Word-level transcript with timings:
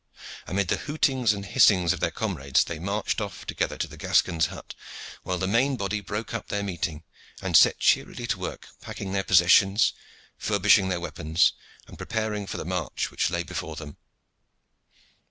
Amid 0.47 0.69
the 0.69 0.77
hootings 0.77 1.31
and 1.31 1.45
hissings 1.45 1.93
of 1.93 1.99
their 1.99 2.09
comrades, 2.09 2.63
they 2.63 2.79
marched 2.79 3.21
off 3.21 3.45
together 3.45 3.77
to 3.77 3.85
the 3.85 3.97
Gascon's 3.97 4.47
hut, 4.47 4.73
while 5.21 5.37
the 5.37 5.45
main 5.47 5.75
body 5.77 6.01
broke 6.01 6.33
up 6.33 6.47
their 6.47 6.63
meeting 6.63 7.03
and 7.39 7.55
set 7.55 7.77
cheerily 7.77 8.25
to 8.25 8.39
work 8.39 8.69
packing 8.81 9.11
their 9.11 9.23
possessions, 9.23 9.93
furbishing 10.39 10.89
their 10.89 10.99
weapons, 10.99 11.53
and 11.85 11.99
preparing 11.99 12.47
for 12.47 12.57
the 12.57 12.65
march 12.65 13.11
which 13.11 13.29
lay 13.29 13.43
before 13.43 13.75
them. 13.75 13.95